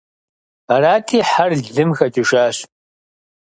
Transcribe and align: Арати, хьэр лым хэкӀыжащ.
Арати, 0.73 1.19
хьэр 1.29 1.51
лым 1.73 1.89
хэкӀыжащ. 1.97 2.57